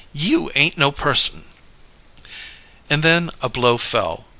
[0.13, 1.43] You ain't no person!"
[2.89, 4.25] And then a blow fell.